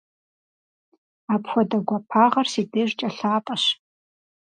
[1.33, 3.63] Апхуэдэ гуапагъэр си дежкӀэ лъапӀэщ.